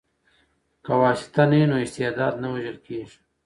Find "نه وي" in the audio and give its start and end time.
1.49-1.63